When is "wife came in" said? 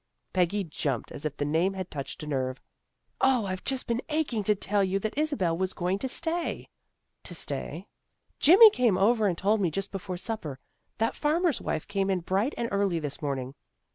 11.61-12.21